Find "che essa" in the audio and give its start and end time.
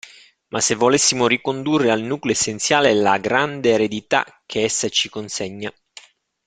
4.47-4.89